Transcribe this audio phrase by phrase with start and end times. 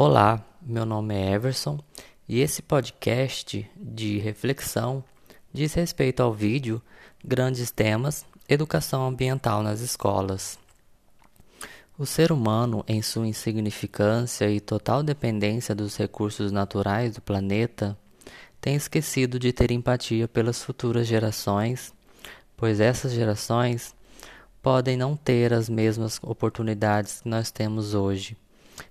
[0.00, 1.76] Olá, meu nome é Everson
[2.28, 5.02] e esse podcast de reflexão
[5.52, 6.80] diz respeito ao vídeo
[7.24, 10.56] Grandes Temas Educação Ambiental nas Escolas.
[11.98, 17.98] O ser humano, em sua insignificância e total dependência dos recursos naturais do planeta,
[18.60, 21.92] tem esquecido de ter empatia pelas futuras gerações,
[22.56, 23.96] pois essas gerações
[24.62, 28.36] podem não ter as mesmas oportunidades que nós temos hoje,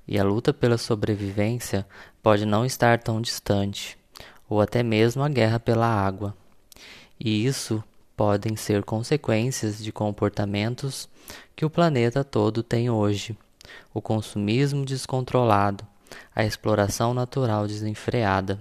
[0.08, 1.88] e a luta pela sobrevivência
[2.22, 3.98] pode não estar tão distante,
[4.50, 6.36] ou até mesmo a guerra pela água.
[7.20, 7.84] E isso
[8.16, 11.08] podem ser consequências de comportamentos
[11.56, 13.38] que o planeta todo tem hoje:
[13.94, 15.86] o consumismo descontrolado,
[16.36, 18.60] a exploração natural desenfreada.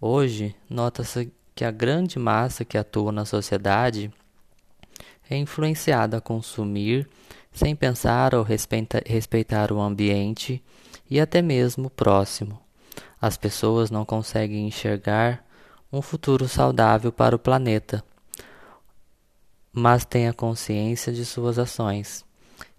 [0.00, 4.12] Hoje, nota-se que a grande massa que atua na sociedade
[5.30, 7.08] é influenciada a consumir
[7.52, 10.62] sem pensar ou respeita, respeitar o ambiente
[11.10, 12.58] e até mesmo o próximo.
[13.20, 15.44] As pessoas não conseguem enxergar
[15.92, 18.02] um futuro saudável para o planeta,
[19.72, 22.24] mas têm a consciência de suas ações,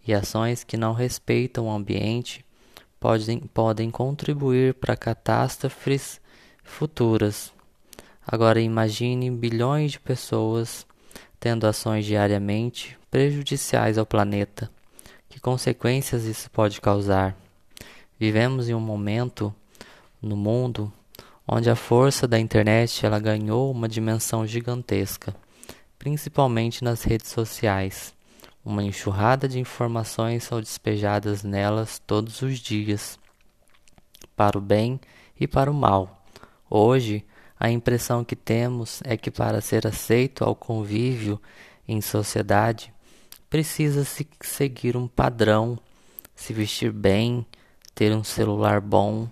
[0.06, 2.44] e ações que não respeitam o ambiente
[3.00, 6.20] podem, podem contribuir para catástrofes
[6.64, 7.54] futuras.
[8.26, 10.86] Agora imagine bilhões de pessoas
[11.40, 14.72] tendo ações diariamente prejudiciais ao planeta.
[15.30, 17.38] Que consequências isso pode causar?
[18.20, 19.54] Vivemos em um momento
[20.20, 20.92] no mundo
[21.48, 25.36] onde a força da internet ela ganhou uma dimensão gigantesca,
[26.00, 28.16] principalmente nas redes sociais.
[28.66, 33.20] Uma enxurrada de informações são despejadas nelas todos os dias,
[34.36, 35.00] para o bem
[35.40, 36.26] e para o mal.
[36.68, 37.24] Hoje,
[37.60, 41.40] a impressão que temos é que para ser aceito ao convívio
[41.88, 42.93] em sociedade,
[43.54, 45.78] precisa-se seguir um padrão,
[46.36, 47.46] se vestir bem,
[47.94, 49.30] ter um celular bom,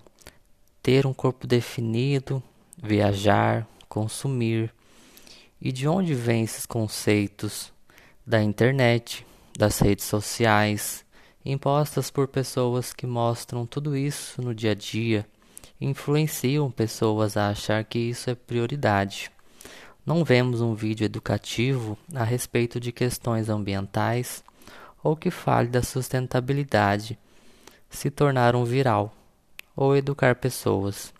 [0.80, 2.40] ter um corpo definido,
[2.80, 4.72] viajar, consumir.
[5.60, 7.72] E de onde vêm esses conceitos?
[8.24, 9.26] Da internet,
[9.58, 11.04] das redes sociais,
[11.44, 15.26] impostas por pessoas que mostram tudo isso no dia a dia
[15.80, 19.32] influenciam pessoas a achar que isso é prioridade.
[20.04, 24.42] Não vemos um vídeo educativo a respeito de questões ambientais
[25.02, 27.16] ou que fale da sustentabilidade
[27.88, 29.14] se tornar um viral
[29.76, 31.14] ou educar pessoas.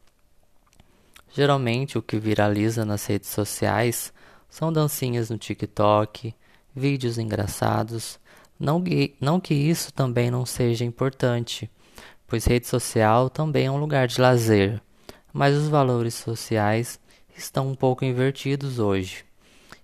[1.32, 4.12] Geralmente o que viraliza nas redes sociais
[4.50, 6.34] são dancinhas no TikTok,
[6.74, 8.18] vídeos engraçados.
[8.58, 11.70] Não que, não que isso também não seja importante,
[12.26, 14.82] pois rede social também é um lugar de lazer,
[15.32, 17.00] mas os valores sociais
[17.42, 19.24] estão um pouco invertidos hoje.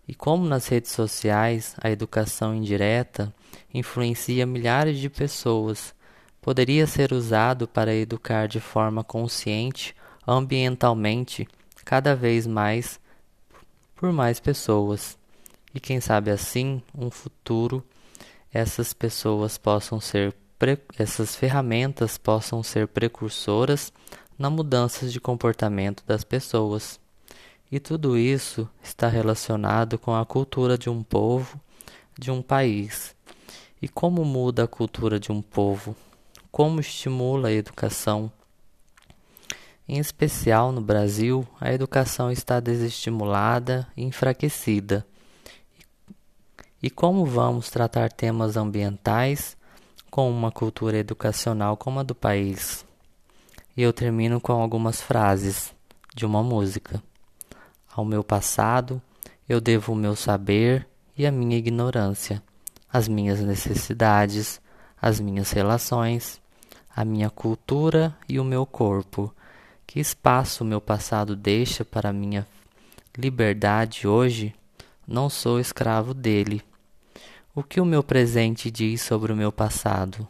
[0.06, 3.34] E como nas redes sociais a educação indireta
[3.72, 5.94] influencia milhares de pessoas,
[6.40, 9.94] poderia ser usado para educar de forma consciente
[10.26, 11.46] ambientalmente
[11.84, 13.00] cada vez mais
[13.94, 15.18] por mais pessoas.
[15.74, 17.84] E quem sabe assim, um futuro
[18.52, 20.34] essas pessoas possam ser
[20.98, 23.92] essas ferramentas possam ser precursoras
[24.36, 26.98] na mudança de comportamento das pessoas.
[27.70, 31.60] E tudo isso está relacionado com a cultura de um povo,
[32.18, 33.14] de um país.
[33.80, 35.94] E como muda a cultura de um povo?
[36.50, 38.32] Como estimula a educação?
[39.86, 45.06] Em especial no Brasil, a educação está desestimulada e enfraquecida.
[46.82, 49.56] E como vamos tratar temas ambientais
[50.10, 52.84] com uma cultura educacional como a do país.
[53.76, 55.74] E eu termino com algumas frases
[56.14, 57.02] de uma música.
[57.98, 59.02] Ao meu passado,
[59.48, 60.86] eu devo o meu saber
[61.16, 62.40] e a minha ignorância,
[62.92, 64.60] as minhas necessidades,
[65.02, 66.40] as minhas relações,
[66.94, 69.34] a minha cultura e o meu corpo.
[69.84, 72.46] Que espaço o meu passado deixa para minha
[73.16, 74.54] liberdade hoje?
[75.04, 76.62] Não sou escravo dele.
[77.52, 80.24] O que o meu presente diz sobre o meu passado?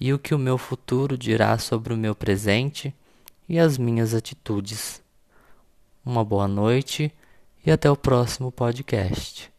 [0.00, 2.92] E o que o meu futuro dirá sobre o meu presente
[3.48, 5.00] e as minhas atitudes?
[6.08, 7.12] Uma boa noite
[7.66, 9.52] e até o próximo podcast.